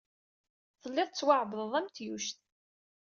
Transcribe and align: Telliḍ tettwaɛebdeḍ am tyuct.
Telliḍ 0.81 1.07
tettwaɛebdeḍ 1.09 1.73
am 1.79 1.87
tyuct. 1.95 2.37